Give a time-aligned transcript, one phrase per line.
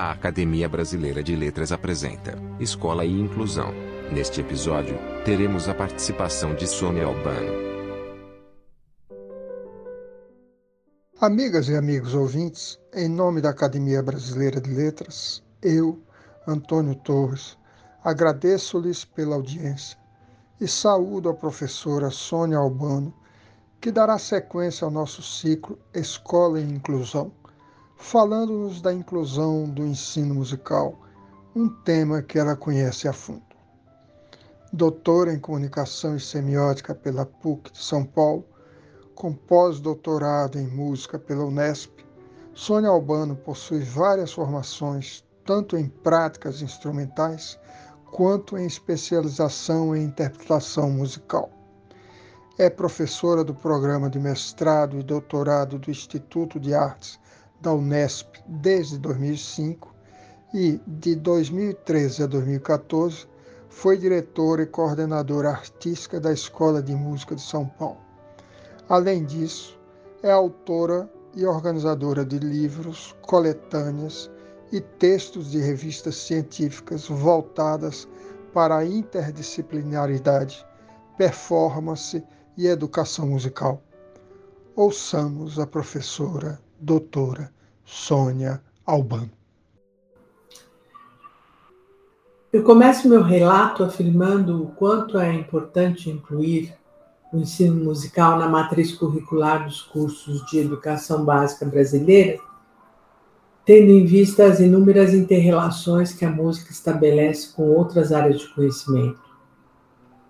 [0.00, 3.74] A Academia Brasileira de Letras apresenta Escola e Inclusão.
[4.12, 7.52] Neste episódio, teremos a participação de Sônia Albano.
[11.20, 16.00] Amigas e amigos ouvintes, em nome da Academia Brasileira de Letras, eu,
[16.46, 17.58] Antônio Torres,
[18.04, 19.98] agradeço-lhes pela audiência
[20.60, 23.12] e saúdo a professora Sônia Albano,
[23.80, 27.32] que dará sequência ao nosso ciclo Escola e Inclusão
[27.98, 30.96] falando-nos da inclusão do ensino musical,
[31.54, 33.42] um tema que ela conhece a fundo.
[34.72, 38.46] Doutora em Comunicação e Semiótica pela PUC de São Paulo,
[39.14, 41.90] com pós-doutorado em música pela Unesp,
[42.54, 47.58] Sônia Albano possui várias formações, tanto em práticas instrumentais
[48.12, 51.50] quanto em especialização em interpretação musical.
[52.56, 57.18] É professora do programa de mestrado e doutorado do Instituto de Artes
[57.60, 59.94] da Unesp desde 2005
[60.54, 63.26] e, de 2013 a 2014,
[63.68, 67.98] foi diretora e coordenadora artística da Escola de Música de São Paulo.
[68.88, 69.78] Além disso,
[70.22, 74.30] é autora e organizadora de livros, coletâneas
[74.72, 78.08] e textos de revistas científicas voltadas
[78.52, 80.66] para a interdisciplinaridade,
[81.16, 82.24] performance
[82.56, 83.82] e educação musical.
[84.74, 87.50] Ouçamos a professora doutora
[87.84, 89.30] Sônia Albano.
[92.50, 96.74] Eu começo meu relato afirmando o quanto é importante incluir
[97.30, 102.38] o ensino musical na matriz curricular dos cursos de educação básica brasileira,
[103.66, 109.20] tendo em vista as inúmeras interrelações que a música estabelece com outras áreas de conhecimento,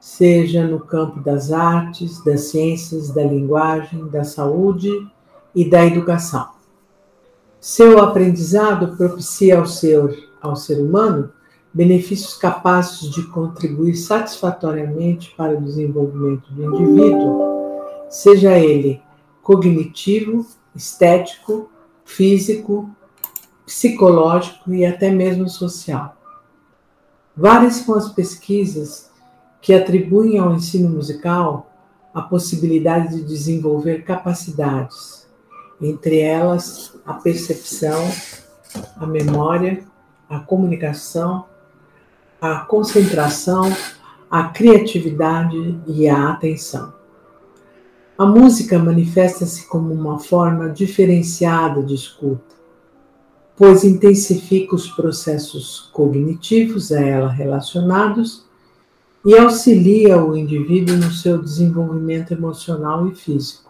[0.00, 4.90] seja no campo das artes, das ciências, da linguagem, da saúde
[5.58, 6.50] e da educação.
[7.60, 11.32] Seu aprendizado propicia ao ser, ao ser humano
[11.74, 19.02] benefícios capazes de contribuir satisfatoriamente para o desenvolvimento do indivíduo, seja ele
[19.42, 20.46] cognitivo,
[20.76, 21.68] estético,
[22.04, 22.88] físico,
[23.66, 26.16] psicológico e até mesmo social.
[27.36, 29.10] Várias são as pesquisas
[29.60, 31.72] que atribuem ao ensino musical
[32.14, 35.27] a possibilidade de desenvolver capacidades,
[35.80, 38.10] entre elas a percepção,
[38.96, 39.84] a memória,
[40.28, 41.46] a comunicação,
[42.40, 43.74] a concentração,
[44.30, 46.92] a criatividade e a atenção.
[48.16, 52.56] A música manifesta-se como uma forma diferenciada de escuta,
[53.56, 58.44] pois intensifica os processos cognitivos a ela relacionados
[59.24, 63.67] e auxilia o indivíduo no seu desenvolvimento emocional e físico.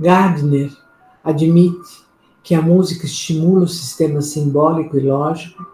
[0.00, 0.74] Gardner
[1.22, 2.06] admite
[2.42, 5.66] que a música estimula o sistema simbólico e lógico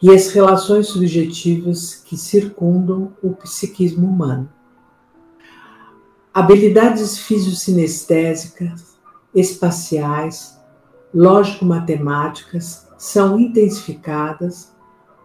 [0.00, 4.48] e as relações subjetivas que circundam o psiquismo humano.
[6.32, 8.96] Habilidades fisiosinestésicas,
[9.34, 10.56] espaciais,
[11.12, 14.72] lógico-matemáticas são intensificadas,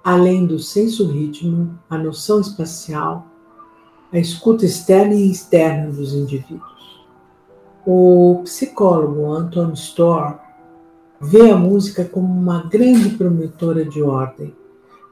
[0.04, 3.28] além do senso-ritmo, a noção espacial,
[4.12, 6.71] a escuta externa e externa dos indivíduos.
[7.86, 10.38] O psicólogo Anton Storr
[11.20, 14.56] vê a música como uma grande promotora de ordem,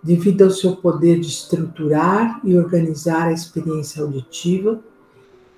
[0.04, 4.80] devido ao seu poder de estruturar e organizar a experiência auditiva,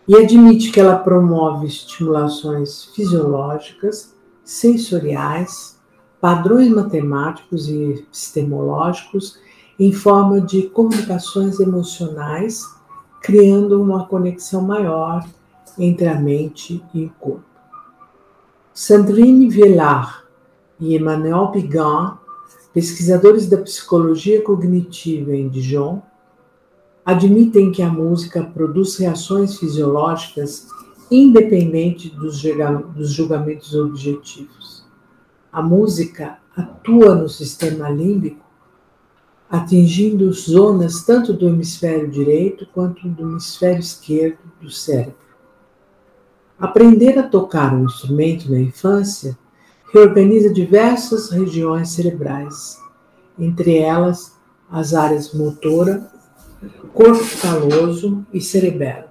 [0.07, 5.77] e admite que ela promove estimulações fisiológicas, sensoriais,
[6.21, 9.37] padrões matemáticos e epistemológicos
[9.77, 12.63] em forma de comunicações emocionais,
[13.21, 15.25] criando uma conexão maior
[15.77, 17.45] entre a mente e o corpo.
[18.73, 20.23] Sandrine Villard
[20.79, 22.17] e Emmanuel Pigan,
[22.73, 26.01] pesquisadores da psicologia cognitiva em Dijon,
[27.05, 30.67] admitem que a música produz reações fisiológicas
[31.09, 34.85] independente dos julgamentos objetivos.
[35.51, 38.45] A música atua no sistema límbico,
[39.49, 45.30] atingindo zonas tanto do hemisfério direito quanto do hemisfério esquerdo do cérebro.
[46.61, 49.35] Aprender a tocar um instrumento na infância
[49.91, 52.77] reorganiza diversas regiões cerebrais,
[53.37, 54.37] entre elas
[54.69, 56.07] as áreas motora,
[56.93, 59.05] corpo caloso e cerebelo.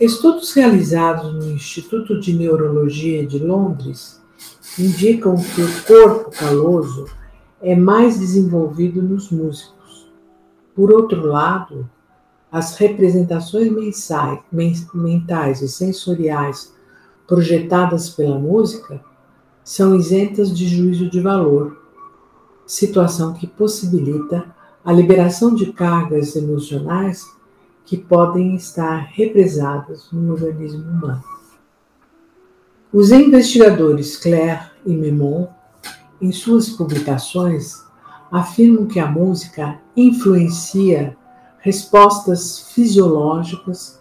[0.00, 4.18] Estudos realizados no Instituto de Neurologia de Londres
[4.78, 7.06] indicam que o corpo caloso
[7.60, 10.10] é mais desenvolvido nos músicos.
[10.74, 11.86] Por outro lado,
[12.50, 14.40] as representações mensais,
[14.92, 16.74] mentais e sensoriais
[17.26, 19.00] projetadas pela música
[19.62, 21.80] são isentas de juízo de valor,
[22.66, 24.52] situação que possibilita
[24.84, 27.24] a liberação de cargas emocionais
[27.84, 31.22] que podem estar represadas no organismo humano.
[32.92, 35.46] Os investigadores Claire e Memon,
[36.20, 37.84] em suas publicações,
[38.30, 41.16] afirmam que a música influencia
[41.60, 44.00] respostas fisiológicas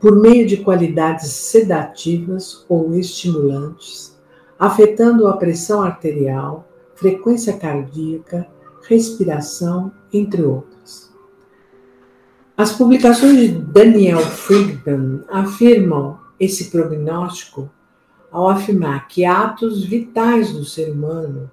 [0.00, 4.16] por meio de qualidades sedativas ou estimulantes,
[4.58, 8.46] afetando a pressão arterial, frequência cardíaca,
[8.88, 11.12] respiração, entre outras.
[12.56, 17.70] As publicações de Daniel Friedman afirmam esse prognóstico
[18.30, 21.50] ao afirmar que atos vitais do ser humano,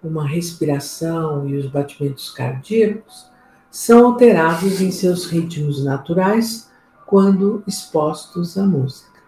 [0.00, 3.30] como a respiração e os batimentos cardíacos,
[3.76, 6.66] são alterados em seus ritmos naturais
[7.04, 9.20] quando expostos à música.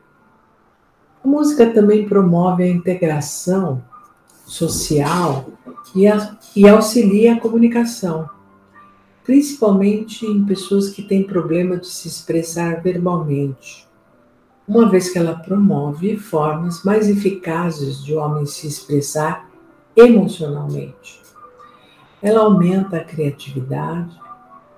[1.22, 3.84] A música também promove a integração
[4.46, 5.50] social
[5.94, 8.26] e, a, e auxilia a comunicação,
[9.22, 13.86] principalmente em pessoas que têm problema de se expressar verbalmente,
[14.66, 19.46] uma vez que ela promove formas mais eficazes de o homem se expressar
[19.94, 21.20] emocionalmente.
[22.22, 24.27] Ela aumenta a criatividade,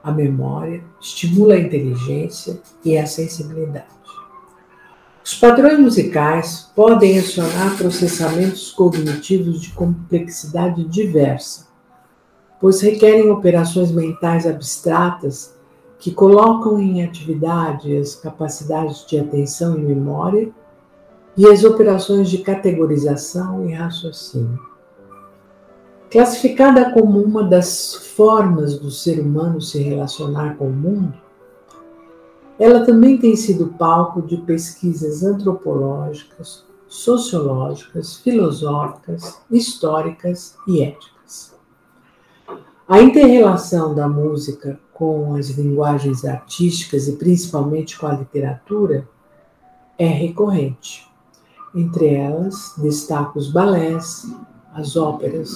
[0.03, 3.87] a memória, estimula a inteligência e a sensibilidade.
[5.23, 11.69] Os padrões musicais podem acionar processamentos cognitivos de complexidade diversa,
[12.59, 15.55] pois requerem operações mentais abstratas
[15.99, 20.51] que colocam em atividade as capacidades de atenção e memória
[21.37, 24.70] e as operações de categorização e raciocínio.
[26.11, 31.15] Classificada como uma das formas do ser humano se relacionar com o mundo,
[32.59, 41.55] ela também tem sido palco de pesquisas antropológicas, sociológicas, filosóficas, históricas e éticas.
[42.89, 49.09] A interrelação da música com as linguagens artísticas e principalmente com a literatura
[49.97, 51.09] é recorrente.
[51.73, 54.27] Entre elas, destaco os balés,
[54.75, 55.55] as óperas,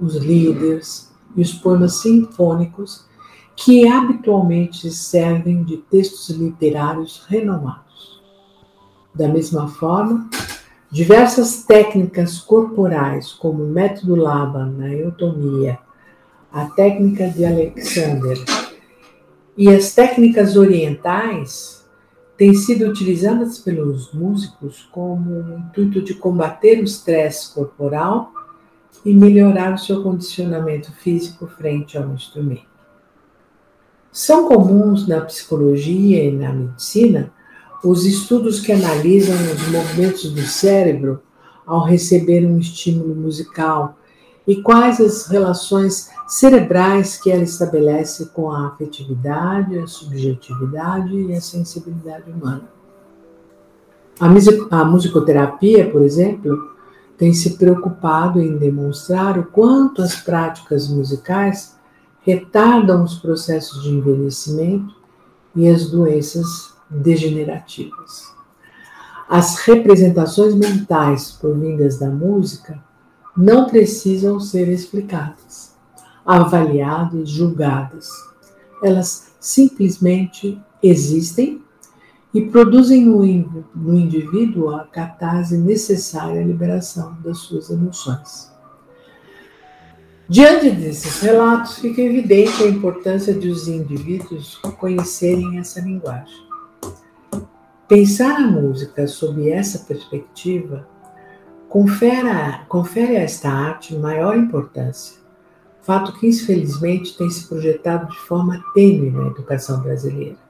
[0.00, 3.06] os líderes e os poemas sinfônicos
[3.56, 8.20] que habitualmente servem de textos literários renomados.
[9.14, 10.28] Da mesma forma,
[10.90, 15.78] diversas técnicas corporais, como o método Laban na eutonia,
[16.52, 18.38] a técnica de Alexander
[19.56, 21.84] e as técnicas orientais,
[22.36, 28.32] têm sido utilizadas pelos músicos como o intuito de combater o estresse corporal
[29.04, 32.74] e melhorar o seu condicionamento físico frente ao instrumento.
[34.12, 37.32] São comuns na psicologia e na medicina
[37.82, 41.20] os estudos que analisam os movimentos do cérebro
[41.66, 43.98] ao receber um estímulo musical
[44.46, 51.40] e quais as relações cerebrais que ela estabelece com a afetividade, a subjetividade e a
[51.40, 52.68] sensibilidade humana.
[54.20, 56.73] A, musicoterapia, por exemplo,
[57.16, 61.76] tem se preocupado em demonstrar o quanto as práticas musicais
[62.22, 64.94] retardam os processos de envelhecimento
[65.54, 68.32] e as doenças degenerativas.
[69.28, 72.82] As representações mentais provindas da música
[73.36, 75.74] não precisam ser explicadas,
[76.24, 78.08] avaliadas, julgadas.
[78.82, 81.63] Elas simplesmente existem
[82.34, 88.52] e produzem no, indivíduo a catarse necessária à liberação das suas emoções.
[90.28, 96.44] Diante desses relatos, fica evidente a importância de os indivíduos conhecerem essa linguagem.
[97.86, 100.88] Pensar a música sob essa perspectiva
[101.68, 102.28] confere,
[102.68, 105.20] confere a esta arte maior importância,
[105.82, 110.43] fato que infelizmente tem se projetado de forma tênue na educação brasileira.